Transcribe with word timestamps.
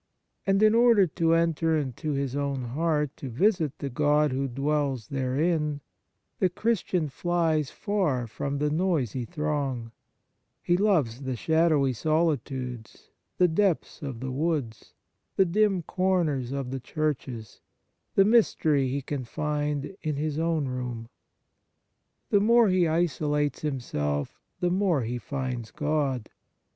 And 0.47 0.63
in 0.63 0.73
order 0.73 1.05
to 1.05 1.35
enter 1.35 1.77
into 1.77 2.13
his 2.13 2.35
own 2.35 2.63
heart 2.63 3.15
to 3.17 3.29
visit 3.29 3.77
the 3.77 3.91
God 3.91 4.31
who 4.31 4.47
dwells 4.47 5.09
therein, 5.09 5.79
the 6.39 6.49
Christian 6.49 7.07
flies 7.07 7.69
far 7.69 8.25
from 8.25 8.57
the 8.57 8.71
noisy 8.71 9.25
throng; 9.25 9.91
he 10.63 10.75
loves 10.75 11.21
the 11.21 11.35
shadowy 11.35 11.93
solitudes, 11.93 13.11
the 13.37 13.47
depths 13.47 14.01
of 14.01 14.21
the 14.21 14.31
woods, 14.31 14.95
the 15.35 15.45
dim 15.45 15.83
corners 15.83 16.51
of 16.51 16.71
the 16.71 16.79
churches, 16.79 17.61
the 18.15 18.25
mystery 18.25 18.87
he 18.89 19.03
can 19.03 19.23
find 19.23 19.95
in 20.01 20.15
his 20.15 20.39
own 20.39 20.65
room. 20.67 21.09
The 22.31 22.39
more 22.39 22.69
he 22.69 22.87
isolates 22.87 23.61
himself, 23.61 24.41
the 24.61 24.71
more 24.71 25.03
he 25.03 25.19
finds 25.19 25.69
God. 25.69 26.31